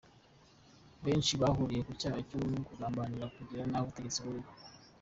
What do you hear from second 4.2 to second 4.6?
buriho.